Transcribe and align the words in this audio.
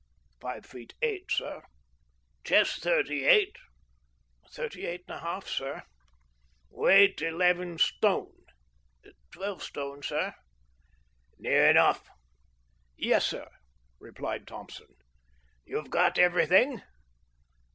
"Five 0.39 0.65
feet 0.65 0.95
eight, 1.03 1.29
sir." 1.29 1.61
"Chest 2.43 2.81
thirty 2.81 3.23
eight." 3.23 3.55
"Thirty 4.51 4.87
eight 4.87 5.03
and 5.07 5.17
a 5.17 5.19
half, 5.19 5.45
sir." 5.45 5.83
"Weight 6.71 7.21
eleven 7.21 7.77
stone 7.77 8.45
nine." 9.05 9.13
"Twelve 9.31 9.61
stone, 9.61 10.01
sir." 10.01 10.33
"Near 11.37 11.69
enough." 11.69 12.09
"Yes, 12.97 13.27
sir," 13.27 13.47
replied 13.99 14.47
Thompson. 14.47 14.87
"You've 15.65 15.91
got 15.91 16.17
everything?" 16.17 16.81